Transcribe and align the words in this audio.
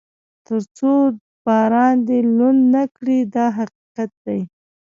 تر 0.45 0.61
څو 0.77 0.91
باران 1.45 1.95
دې 2.07 2.19
لوند 2.35 2.61
نه 2.75 2.83
کړي 2.95 3.19
دا 3.35 3.45
حقیقت 3.57 4.09
دی. 4.25 4.41